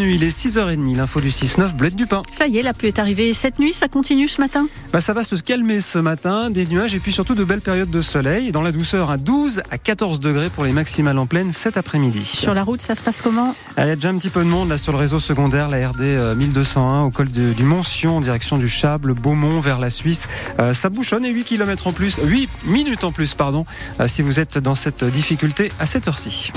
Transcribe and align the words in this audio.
Il 0.00 0.24
est 0.24 0.36
6h30, 0.36 0.96
l'info 0.96 1.20
du 1.20 1.28
6-9, 1.28 1.74
Bled 1.74 1.94
du 1.94 2.06
Pain. 2.06 2.22
Ça 2.32 2.48
y 2.48 2.58
est, 2.58 2.62
la 2.62 2.74
pluie 2.74 2.88
est 2.88 2.98
arrivée 2.98 3.32
cette 3.32 3.60
nuit, 3.60 3.72
ça 3.72 3.86
continue 3.86 4.26
ce 4.26 4.40
matin 4.40 4.66
bah, 4.92 5.00
Ça 5.00 5.12
va 5.12 5.22
se 5.22 5.36
calmer 5.36 5.80
ce 5.80 6.00
matin, 6.00 6.50
des 6.50 6.66
nuages 6.66 6.96
et 6.96 6.98
puis 6.98 7.12
surtout 7.12 7.36
de 7.36 7.44
belles 7.44 7.60
périodes 7.60 7.90
de 7.90 8.02
soleil. 8.02 8.50
Dans 8.50 8.62
la 8.62 8.72
douceur 8.72 9.12
à 9.12 9.18
12 9.18 9.62
à 9.70 9.78
14 9.78 10.18
degrés 10.18 10.50
pour 10.50 10.64
les 10.64 10.72
maximales 10.72 11.16
en 11.16 11.26
pleine 11.26 11.52
cet 11.52 11.76
après-midi. 11.76 12.24
Sur 12.24 12.54
la 12.54 12.64
route, 12.64 12.82
ça 12.82 12.96
se 12.96 13.02
passe 13.02 13.22
comment 13.22 13.54
ah, 13.76 13.84
Il 13.84 13.88
y 13.88 13.92
a 13.92 13.94
déjà 13.94 14.08
un 14.08 14.18
petit 14.18 14.30
peu 14.30 14.42
de 14.42 14.48
monde 14.48 14.68
là 14.68 14.78
sur 14.78 14.90
le 14.90 14.98
réseau 14.98 15.20
secondaire, 15.20 15.68
la 15.68 15.90
RD 15.90 16.36
1201 16.38 16.82
euh, 16.82 17.02
au 17.04 17.10
col 17.10 17.30
du 17.30 17.62
Montsion 17.62 18.16
en 18.16 18.20
direction 18.20 18.58
du 18.58 18.66
Chable, 18.66 19.14
Beaumont 19.14 19.60
vers 19.60 19.78
la 19.78 19.90
Suisse. 19.90 20.26
Euh, 20.58 20.74
ça 20.74 20.90
bouchonne 20.90 21.24
et 21.24 21.30
8 21.30 21.44
km 21.44 21.86
en 21.86 21.92
plus, 21.92 22.18
8 22.20 22.48
minutes 22.64 23.04
en 23.04 23.12
plus, 23.12 23.34
pardon, 23.34 23.64
euh, 24.00 24.08
si 24.08 24.22
vous 24.22 24.40
êtes 24.40 24.58
dans 24.58 24.74
cette 24.74 25.04
difficulté 25.04 25.70
à 25.78 25.86
cette 25.86 26.08
heure-ci. 26.08 26.50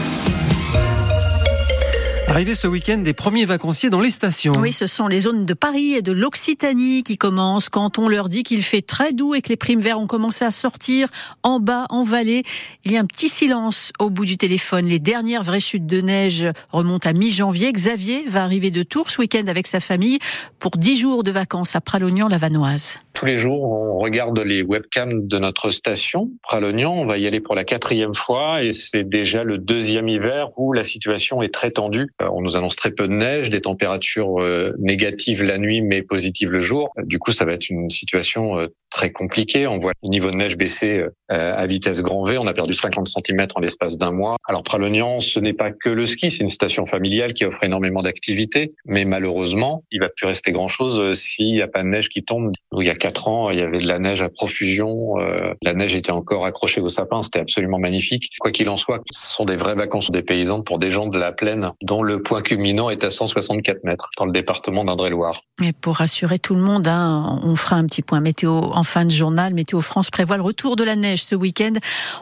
Arrivé 2.38 2.54
ce 2.54 2.68
week-end 2.68 3.00
des 3.00 3.14
premiers 3.14 3.46
vacanciers 3.46 3.90
dans 3.90 4.00
les 4.00 4.12
stations. 4.12 4.52
Oui, 4.60 4.72
ce 4.72 4.86
sont 4.86 5.08
les 5.08 5.22
zones 5.22 5.48
de 5.48 5.56
Paris 5.56 5.94
et 5.94 6.04
de 6.04 6.12
l'Occitanie 6.12 7.02
qui 7.02 7.18
commencent 7.18 7.68
quand 7.68 7.98
on 7.98 8.08
leur 8.08 8.30
dit 8.30 8.44
qu'il 8.44 8.62
fait 8.62 8.84
très 8.84 9.12
doux 9.12 9.34
et 9.34 9.42
que 9.42 9.50
les 9.50 9.58
primes 9.58 9.80
verts 9.80 10.00
ont 10.00 10.06
commencé 10.06 10.46
à 10.46 10.52
sortir 10.52 11.08
en 11.42 11.60
bas, 11.60 11.88
en 11.90 12.04
vallée. 12.04 12.44
Il 12.86 12.92
y 12.92 12.98
a 12.98 13.00
un 13.00 13.06
petit 13.06 13.28
silence 13.28 13.92
au 13.98 14.12
bout 14.12 14.26
du 14.26 14.38
téléphone. 14.38 14.86
Les 14.86 15.00
dernières 15.00 15.42
vraies 15.42 15.60
chutes 15.60 15.88
de 15.88 16.00
neige 16.00 16.46
remontent 16.72 17.10
à 17.10 17.14
mi-janvier. 17.14 17.74
Xavier 17.74 18.26
va 18.28 18.44
arriver 18.44 18.70
de 18.70 18.84
Tours 18.84 19.10
ce 19.10 19.20
week-end 19.20 19.48
avec 19.48 19.66
sa 19.66 19.80
famille 19.80 20.20
pour 20.60 20.78
10 20.78 20.96
jours 20.96 21.24
de 21.24 21.32
vacances 21.32 21.76
à 21.76 21.82
Pralognan-la-Vanoise. 21.82 23.00
Tous 23.16 23.26
les 23.26 23.38
jours, 23.38 23.64
on 23.64 23.98
regarde 23.98 24.38
les 24.38 24.62
webcams 24.62 25.28
de 25.28 25.40
notre 25.40 25.72
station, 25.72 26.30
Pralognan. 26.44 26.94
On 26.94 27.08
va 27.08 27.18
y 27.18 27.26
aller 27.26 27.40
pour 27.40 27.56
la 27.56 27.64
quatrième 27.64 28.14
fois 28.14 28.62
et 28.62 28.74
c'est 28.74 29.04
déjà 29.04 29.44
le 29.44 29.58
deuxième 29.58 30.08
hiver 30.08 30.52
où 30.56 30.72
la 30.72 30.84
situation 30.84 31.42
est 31.42 31.52
très 31.52 31.72
tendue. 31.72 32.14
Euh, 32.28 32.32
on 32.34 32.42
nous 32.42 32.56
annonce 32.56 32.76
très 32.76 32.92
peu 32.92 33.08
de 33.08 33.14
neige, 33.14 33.50
des 33.50 33.62
températures 33.62 34.42
euh, 34.42 34.74
négatives 34.80 35.44
la 35.44 35.58
nuit 35.58 35.82
mais 35.82 36.02
positives 36.02 36.52
le 36.52 36.60
jour. 36.60 36.90
Du 37.04 37.20
coup, 37.20 37.32
ça 37.32 37.46
va 37.46 37.54
être 37.54 37.70
une 37.70 37.90
situation 37.90 38.60
euh, 38.60 38.68
très 38.90 39.12
compliquée. 39.12 39.68
On 39.68 39.80
voit 39.80 39.94
le 40.04 40.10
niveau 40.10 40.32
de 40.32 40.38
neige 40.38 40.58
baisser 40.58 41.06
à 41.30 41.66
vitesse 41.68 42.02
grand 42.02 42.24
V. 42.24 42.38
On 42.38 42.48
a 42.48 42.54
perdu 42.54 42.74
50 42.74 43.08
cm 43.08 43.48
en 43.56 43.60
l'espace 43.60 43.98
d'un 43.98 44.12
mois. 44.12 44.38
Alors 44.48 44.64
Pralognan, 44.64 45.20
ce 45.20 45.40
n'est 45.40 45.54
pas 45.54 45.72
que 45.72 45.90
le 45.90 46.06
ski, 46.06 46.32
c'est 46.32 46.44
une 46.44 46.50
station 46.50 46.86
familiale 46.86 47.34
qui 47.34 47.46
offre 47.46 47.64
énormément 47.64 48.02
d'activités. 48.02 48.74
Mais 48.86 49.06
malheureusement, 49.06 49.84
il 49.92 50.00
va 50.00 50.10
plus 50.10 50.26
rester 50.26 50.52
grand-chose 50.52 51.14
s'il 51.20 51.54
n'y 51.54 51.62
a 51.62 51.68
pas 51.68 51.84
de 51.84 51.90
neige 51.90 52.10
qui 52.10 52.24
tombe. 52.24 52.52
Il 52.78 52.88
y 52.88 52.90
a 52.90 52.96
quatre 52.96 53.28
ans, 53.28 53.50
il 53.50 53.60
y 53.60 53.62
avait 53.62 53.80
de 53.80 53.88
la 53.88 54.00
neige 54.00 54.22
à 54.22 54.30
profusion. 54.30 55.16
La 55.62 55.74
neige 55.74 55.96
était 55.96 56.12
encore 56.12 56.46
accrochée 56.46 56.82
au 56.82 56.90
sapin. 56.90 57.22
C'était 57.22 57.40
absolument 57.40 57.80
magnifique. 57.80 58.32
Quoi 58.40 58.52
qu'il 58.52 58.70
en 58.70 58.78
soit, 58.78 59.02
ce 59.12 59.36
sont 59.36 59.46
des 59.46 59.56
vraies 59.56 59.76
vacances 59.76 60.12
des 60.12 60.24
paysans 60.24 60.62
pour 60.62 60.80
des 60.80 60.90
gens 60.90 61.08
de 61.08 61.20
la 61.20 61.32
plaine 61.32 61.72
dont 61.82 62.04
le 62.04 62.17
point 62.22 62.42
culminant 62.42 62.90
est 62.90 63.04
à 63.04 63.10
164 63.10 63.84
mètres 63.84 64.10
dans 64.18 64.26
le 64.26 64.32
département 64.32 64.86
d'Indre-et-Loire. 64.86 65.42
Et 65.64 65.74
pour 65.74 65.98
rassurer 65.98 66.40
tout 66.40 66.56
le 66.56 66.62
monde, 66.62 66.88
hein, 66.88 67.40
on 67.44 67.56
fera 67.56 67.78
un 67.78 67.86
petit 67.86 68.02
point 68.02 68.20
météo 68.20 68.52
en 68.52 68.84
fin 68.84 69.06
de 69.06 69.12
journal. 69.12 69.54
Météo 69.54 69.82
France 69.82 70.10
prévoit 70.10 70.38
le 70.38 70.44
retour 70.44 70.76
de 70.76 70.84
la 70.84 70.96
neige 70.96 71.24
ce 71.24 71.36
week-end. 71.36 71.74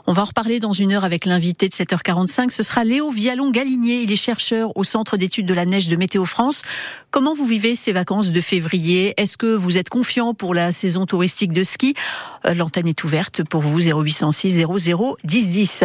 On 0.07 0.13
va 0.13 0.21
en 0.21 0.25
reparler 0.25 0.59
dans 0.59 0.73
une 0.73 0.93
heure 0.93 1.03
avec 1.03 1.25
l'invité 1.25 1.67
de 1.67 1.73
7h45. 1.73 2.49
Ce 2.49 2.63
sera 2.63 2.83
Léo 2.83 3.09
Vialon-Galinier. 3.11 4.01
Il 4.03 4.11
est 4.11 4.15
chercheur 4.15 4.75
au 4.77 4.83
Centre 4.83 5.17
d'études 5.17 5.45
de 5.45 5.53
la 5.53 5.65
neige 5.65 5.87
de 5.87 5.95
Météo 5.95 6.25
France. 6.25 6.63
Comment 7.11 7.33
vous 7.33 7.45
vivez 7.45 7.75
ces 7.75 7.91
vacances 7.91 8.31
de 8.31 8.41
février? 8.41 9.13
Est-ce 9.17 9.37
que 9.37 9.55
vous 9.55 9.77
êtes 9.77 9.89
confiant 9.89 10.33
pour 10.33 10.53
la 10.53 10.71
saison 10.71 11.05
touristique 11.05 11.51
de 11.51 11.63
ski? 11.63 11.93
Euh, 12.45 12.53
L'antenne 12.53 12.87
est 12.87 13.03
ouverte 13.03 13.43
pour 13.43 13.61
vous 13.61 13.81
0806 13.81 14.55
00 14.55 15.17
10 15.23 15.49
10. 15.49 15.83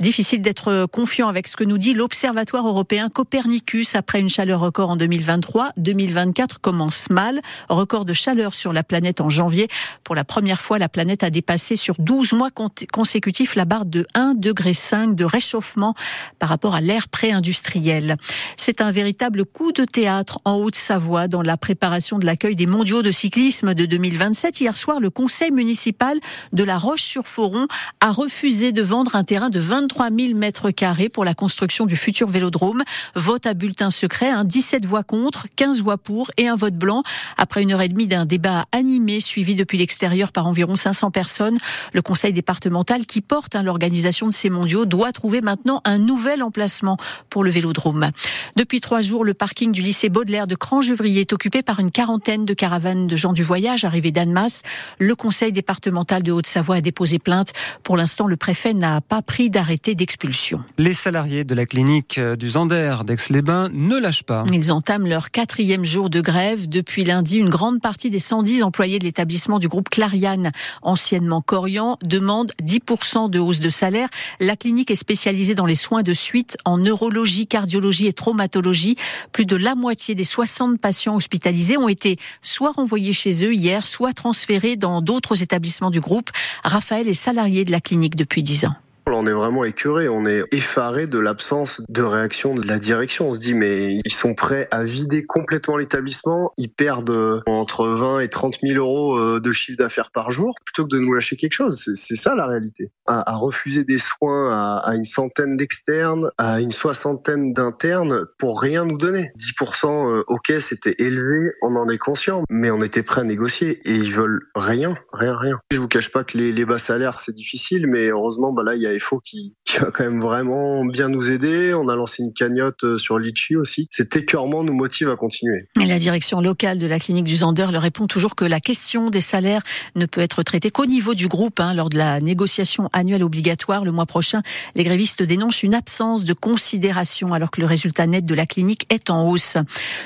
Difficile 0.00 0.42
d'être 0.42 0.86
confiant 0.86 1.28
avec 1.28 1.48
ce 1.48 1.56
que 1.56 1.64
nous 1.64 1.78
dit 1.78 1.94
l'Observatoire 1.94 2.66
européen 2.66 3.08
Copernicus 3.32 3.94
après 3.94 4.20
une 4.20 4.28
chaleur 4.28 4.60
record 4.60 4.90
en 4.90 4.96
2023. 4.96 5.70
2024 5.78 6.60
commence 6.60 7.08
mal. 7.08 7.40
Record 7.70 8.04
de 8.04 8.12
chaleur 8.12 8.52
sur 8.52 8.74
la 8.74 8.82
planète 8.82 9.22
en 9.22 9.30
janvier. 9.30 9.68
Pour 10.04 10.14
la 10.14 10.22
première 10.22 10.60
fois, 10.60 10.78
la 10.78 10.90
planète 10.90 11.22
a 11.22 11.30
dépassé 11.30 11.76
sur 11.76 11.94
12 11.98 12.34
mois 12.34 12.50
consécutifs 12.92 13.54
la 13.54 13.64
barre 13.64 13.86
de 13.86 14.06
1,5 14.14 14.38
degré 14.38 14.72
de 15.14 15.24
réchauffement 15.24 15.94
par 16.38 16.50
rapport 16.50 16.74
à 16.74 16.82
l'ère 16.82 17.08
pré-industrielle. 17.08 18.16
C'est 18.58 18.82
un 18.82 18.92
véritable 18.92 19.46
coup 19.46 19.72
de 19.72 19.86
théâtre 19.86 20.38
en 20.44 20.56
Haute-Savoie 20.56 21.26
dans 21.26 21.40
la 21.40 21.56
préparation 21.56 22.18
de 22.18 22.26
l'accueil 22.26 22.54
des 22.54 22.66
mondiaux 22.66 23.00
de 23.00 23.10
cyclisme 23.10 23.72
de 23.72 23.86
2027. 23.86 24.60
Hier 24.60 24.76
soir, 24.76 25.00
le 25.00 25.08
conseil 25.08 25.52
municipal 25.52 26.20
de 26.52 26.64
la 26.64 26.76
Roche-sur-Foron 26.76 27.66
a 28.00 28.12
refusé 28.12 28.72
de 28.72 28.82
vendre 28.82 29.16
un 29.16 29.24
terrain 29.24 29.48
de 29.48 29.58
23 29.58 30.10
000 30.10 30.36
mètres 30.36 30.70
carrés 30.70 31.08
pour 31.08 31.24
la 31.24 31.32
construction 31.32 31.86
du 31.86 31.96
futur 31.96 32.28
vélodrome. 32.28 32.82
Vote 33.24 33.46
à 33.46 33.54
bulletin 33.54 33.92
secret, 33.92 34.30
hein, 34.30 34.42
17 34.42 34.84
voix 34.84 35.04
contre, 35.04 35.46
15 35.54 35.80
voix 35.80 35.96
pour 35.96 36.32
et 36.38 36.48
un 36.48 36.56
vote 36.56 36.74
blanc. 36.74 37.04
Après 37.36 37.62
une 37.62 37.70
heure 37.70 37.80
et 37.80 37.86
demie 37.86 38.08
d'un 38.08 38.24
débat 38.24 38.64
animé 38.72 39.20
suivi 39.20 39.54
depuis 39.54 39.78
l'extérieur 39.78 40.32
par 40.32 40.48
environ 40.48 40.74
500 40.74 41.12
personnes, 41.12 41.58
le 41.92 42.02
conseil 42.02 42.32
départemental 42.32 43.06
qui 43.06 43.20
porte 43.20 43.54
hein, 43.54 43.62
l'organisation 43.62 44.26
de 44.26 44.32
ces 44.32 44.50
mondiaux 44.50 44.86
doit 44.86 45.12
trouver 45.12 45.40
maintenant 45.40 45.80
un 45.84 45.98
nouvel 45.98 46.42
emplacement 46.42 46.96
pour 47.30 47.44
le 47.44 47.50
vélodrome. 47.52 48.10
Depuis 48.56 48.80
trois 48.80 49.02
jours, 49.02 49.24
le 49.24 49.34
parking 49.34 49.70
du 49.70 49.82
lycée 49.82 50.08
Baudelaire 50.08 50.48
de 50.48 50.56
Cranjevrier 50.56 51.20
est 51.20 51.32
occupé 51.32 51.62
par 51.62 51.78
une 51.78 51.92
quarantaine 51.92 52.44
de 52.44 52.54
caravanes 52.54 53.06
de 53.06 53.14
gens 53.14 53.32
du 53.32 53.44
voyage 53.44 53.84
arrivés 53.84 54.10
d'Annemasse. 54.10 54.62
Le 54.98 55.14
conseil 55.14 55.52
départemental 55.52 56.24
de 56.24 56.32
Haute-Savoie 56.32 56.74
a 56.74 56.80
déposé 56.80 57.20
plainte. 57.20 57.52
Pour 57.84 57.96
l'instant, 57.96 58.26
le 58.26 58.36
préfet 58.36 58.74
n'a 58.74 59.00
pas 59.00 59.22
pris 59.22 59.48
d'arrêté 59.48 59.94
d'expulsion. 59.94 60.64
Les 60.76 60.92
salariés 60.92 61.44
de 61.44 61.54
la 61.54 61.66
clinique 61.66 62.18
du 62.18 62.50
Zander 62.50 62.96
d'Aix-les-Bains 63.12 63.68
ne 63.74 63.98
lâchent 63.98 64.22
pas. 64.22 64.44
Ils 64.50 64.72
entament 64.72 65.06
leur 65.06 65.30
quatrième 65.30 65.84
jour 65.84 66.08
de 66.08 66.22
grève. 66.22 66.66
Depuis 66.68 67.04
lundi, 67.04 67.36
une 67.36 67.50
grande 67.50 67.80
partie 67.82 68.08
des 68.08 68.18
110 68.18 68.62
employés 68.62 68.98
de 68.98 69.04
l'établissement 69.04 69.58
du 69.58 69.68
groupe 69.68 69.90
Clariane, 69.90 70.50
anciennement 70.80 71.42
Corian, 71.42 71.98
demandent 72.02 72.52
10% 72.62 73.28
de 73.28 73.38
hausse 73.38 73.60
de 73.60 73.68
salaire. 73.68 74.08
La 74.40 74.56
clinique 74.56 74.90
est 74.90 74.94
spécialisée 74.94 75.54
dans 75.54 75.66
les 75.66 75.74
soins 75.74 76.02
de 76.02 76.14
suite 76.14 76.56
en 76.64 76.78
neurologie, 76.78 77.46
cardiologie 77.46 78.06
et 78.06 78.14
traumatologie. 78.14 78.96
Plus 79.30 79.44
de 79.44 79.56
la 79.56 79.74
moitié 79.74 80.14
des 80.14 80.24
60 80.24 80.80
patients 80.80 81.16
hospitalisés 81.16 81.76
ont 81.76 81.88
été 81.88 82.16
soit 82.40 82.72
renvoyés 82.72 83.12
chez 83.12 83.44
eux 83.44 83.52
hier, 83.52 83.84
soit 83.84 84.14
transférés 84.14 84.76
dans 84.76 85.02
d'autres 85.02 85.42
établissements 85.42 85.90
du 85.90 86.00
groupe. 86.00 86.30
Raphaël 86.64 87.08
est 87.08 87.14
salarié 87.14 87.66
de 87.66 87.72
la 87.72 87.82
clinique 87.82 88.16
depuis 88.16 88.42
10 88.42 88.64
ans. 88.66 88.74
On 89.06 89.26
est 89.26 89.32
vraiment 89.32 89.64
écœuré, 89.64 90.08
on 90.08 90.24
est 90.26 90.42
effaré 90.52 91.06
de 91.06 91.18
l'absence 91.18 91.82
de 91.88 92.02
réaction 92.02 92.54
de 92.54 92.66
la 92.66 92.78
direction. 92.78 93.30
On 93.30 93.34
se 93.34 93.40
dit 93.40 93.54
mais 93.54 94.00
ils 94.04 94.12
sont 94.12 94.34
prêts 94.34 94.68
à 94.70 94.84
vider 94.84 95.24
complètement 95.24 95.76
l'établissement, 95.76 96.52
ils 96.56 96.72
perdent 96.72 97.10
euh, 97.10 97.40
entre 97.46 97.86
20 97.86 98.20
et 98.20 98.28
30 98.28 98.58
000 98.62 98.78
euros 98.78 99.16
euh, 99.16 99.40
de 99.40 99.52
chiffre 99.52 99.78
d'affaires 99.78 100.10
par 100.12 100.30
jour 100.30 100.54
plutôt 100.64 100.84
que 100.84 100.88
de 100.88 100.98
nous 100.98 101.12
lâcher 101.14 101.36
quelque 101.36 101.52
chose. 101.52 101.84
C'est 101.94 102.16
ça 102.16 102.34
la 102.34 102.46
réalité. 102.46 102.90
À, 103.06 103.36
refuser 103.36 103.84
des 103.84 103.98
soins 103.98 104.80
à, 104.84 104.94
une 104.94 105.04
centaine 105.04 105.56
d'externes, 105.56 106.30
à 106.38 106.60
une 106.60 106.72
soixantaine 106.72 107.52
d'internes 107.52 108.26
pour 108.38 108.60
rien 108.60 108.84
nous 108.84 108.98
donner. 108.98 109.32
10% 109.38 109.86
euh, 109.86 110.24
ok 110.28 110.52
c'était 110.60 110.94
élevé, 110.98 111.50
on 111.62 111.74
en 111.76 111.88
est 111.88 111.98
conscient, 111.98 112.44
mais 112.50 112.70
on 112.70 112.80
était 112.80 113.02
prêt 113.02 113.22
à 113.22 113.24
négocier 113.24 113.80
et 113.84 113.94
ils 113.94 114.12
veulent 114.12 114.42
rien, 114.54 114.96
rien, 115.12 115.36
rien. 115.36 115.58
Je 115.70 115.80
vous 115.80 115.88
cache 115.88 116.10
pas 116.10 116.24
que 116.24 116.38
les, 116.38 116.52
les 116.52 116.64
bas 116.64 116.78
salaires 116.78 117.20
c'est 117.20 117.34
difficile, 117.34 117.86
mais 117.86 118.08
heureusement 118.08 118.52
bah 118.52 118.62
là 118.62 118.74
il 118.74 118.82
y 118.82 118.86
a 118.86 118.91
FO 118.98 119.20
qui, 119.20 119.54
qui 119.72 119.78
va 119.78 119.90
quand 119.90 120.04
même 120.04 120.20
vraiment 120.20 120.84
bien 120.84 121.08
nous 121.08 121.30
aider. 121.30 121.72
On 121.72 121.88
a 121.88 121.96
lancé 121.96 122.22
une 122.22 122.34
cagnotte 122.34 122.84
euh, 122.84 122.98
sur 122.98 123.18
Litchi 123.18 123.56
aussi. 123.56 123.88
Cet 123.90 124.16
écœurement 124.16 124.64
nous 124.64 124.74
motive 124.74 125.08
à 125.08 125.16
continuer. 125.16 125.66
Et 125.80 125.86
la 125.86 125.98
direction 125.98 126.42
locale 126.42 126.78
de 126.78 126.86
la 126.86 126.98
clinique 126.98 127.24
du 127.24 127.36
Zander 127.36 127.68
leur 127.72 127.82
répond 127.82 128.06
toujours 128.06 128.34
que 128.34 128.44
la 128.44 128.60
question 128.60 129.08
des 129.08 129.22
salaires 129.22 129.62
ne 129.94 130.04
peut 130.04 130.20
être 130.20 130.42
traitée 130.42 130.70
qu'au 130.70 130.84
niveau 130.84 131.14
du 131.14 131.26
groupe. 131.26 131.58
Hein, 131.58 131.72
lors 131.72 131.88
de 131.88 131.96
la 131.96 132.20
négociation 132.20 132.90
annuelle 132.92 133.24
obligatoire 133.24 133.84
le 133.84 133.92
mois 133.92 134.04
prochain, 134.04 134.42
les 134.74 134.84
grévistes 134.84 135.22
dénoncent 135.22 135.62
une 135.62 135.74
absence 135.74 136.24
de 136.24 136.34
considération 136.34 137.32
alors 137.32 137.50
que 137.50 137.60
le 137.60 137.66
résultat 137.66 138.06
net 138.06 138.26
de 138.26 138.34
la 138.34 138.44
clinique 138.44 138.86
est 138.90 139.08
en 139.08 139.26
hausse. 139.26 139.56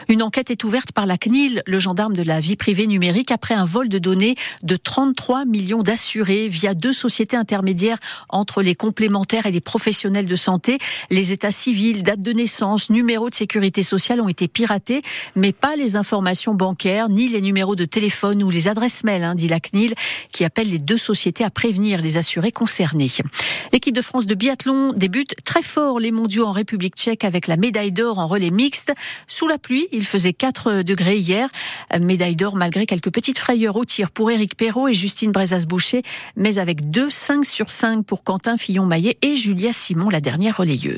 Une 0.09 0.23
enquête 0.23 0.51
est 0.51 0.63
ouverte 0.63 0.93
par 0.93 1.07
la 1.07 1.19
CNIL, 1.19 1.63
le 1.67 1.79
gendarme 1.81 2.15
de 2.15 2.23
la 2.23 2.39
vie 2.39 2.57
privée 2.57 2.87
numérique, 2.87 3.33
après 3.33 3.55
un 3.55 3.65
vol 3.65 3.89
de 3.89 3.99
données 3.99 4.37
de 4.63 4.77
33 4.77 5.45
millions 5.45 5.83
d'assurés 5.83 6.47
via 6.47 6.75
deux 6.75 6.93
sociétés 6.93 7.37
intermédiaires 7.37 7.99
entre 8.29 8.63
les 8.63 8.77
complémentaires 8.77 9.47
et 9.47 9.51
les 9.51 9.56
professionnels 9.61 10.27
de 10.27 10.37
santé. 10.37 10.79
Les 11.11 11.33
états 11.33 11.51
civils, 11.51 12.03
date 12.03 12.23
de 12.23 12.33
naissance, 12.33 12.91
numéros 12.91 13.31
de 13.31 13.35
sécurité 13.35 13.83
sociale 13.83 14.21
ont 14.21 14.29
été 14.29 14.49
piratés, 14.49 15.03
mais 15.35 15.53
pas 15.53 15.77
les 15.77 15.97
informations 15.97 16.55
bancaires, 16.55 17.09
ni 17.09 17.29
les 17.29 17.41
numéros 17.41 17.77
de 17.77 17.85
téléphone 17.85 18.43
ou 18.43 18.51
les 18.51 18.69
adresses 18.69 19.05
mail, 19.05 19.25
hein, 19.25 19.35
dit 19.35 19.49
la 19.49 19.61
CNIL, 19.61 19.95
qui 20.33 20.45
appelle 20.45 20.71
les 20.71 20.79
deux 20.79 20.97
sociétés 20.97 21.45
à 21.45 21.51
prévenir 21.51 22.01
les 22.01 22.17
assurés 22.17 22.53
concernés. 22.53 23.11
L'équipe 23.73 23.95
de 23.95 24.03
France 24.03 24.27
de 24.27 24.35
biathlon 24.35 24.93
débute 24.93 25.35
très 25.45 25.63
fort 25.63 26.01
les 26.01 26.13
mondiaux 26.13 26.47
en 26.47 26.53
République 26.53 26.95
tchèque 26.97 27.25
avec 27.25 27.47
la 27.47 27.57
médaille 27.57 27.93
d'or 27.93 28.19
en 28.19 28.27
relais 28.27 28.51
mixte. 28.51 28.93
Sous 29.27 29.47
la 29.47 29.59
pluie, 29.59 29.87
il 29.93 30.05
faisait 30.05 30.33
4 30.33 30.83
degrés 30.83 31.19
hier. 31.19 31.49
Médaille 32.01 32.37
d'or 32.37 32.57
malgré 32.57 32.87
quelques 32.87 33.11
petites 33.11 33.39
frayeurs 33.39 33.77
au 33.77 33.85
tir 33.85 34.11
pour 34.11 34.31
Éric 34.31 34.57
Perrault 34.57 34.89
et 34.89 34.95
Justine 34.95 35.33
Brezas-Boucher, 35.33 36.03
mais 36.37 36.59
avec 36.59 36.91
2 36.91 37.11
5 37.11 37.45
sur 37.45 37.71
5 37.71 38.05
pour 38.05 38.25
Quentin 38.25 38.57
Fillon-Maillet 38.57 39.19
et 39.23 39.37
Julia 39.47 39.73
Simon, 39.73 40.11
la 40.11 40.21
dernière 40.21 40.57
relayeuse. 40.57 40.95